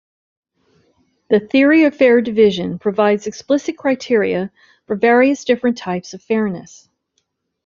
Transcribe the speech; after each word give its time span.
The 1.29 1.39
theory 1.39 1.83
of 1.83 1.95
fair 1.95 2.21
division 2.21 2.79
provides 2.79 3.27
explicit 3.27 3.77
criteria 3.77 4.51
for 4.87 4.95
various 4.95 5.45
different 5.45 5.77
types 5.77 6.15
of 6.15 6.23
fairness. 6.23 6.89